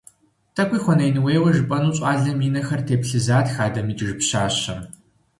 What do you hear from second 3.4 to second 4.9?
хадэм икӀыж пщащэм.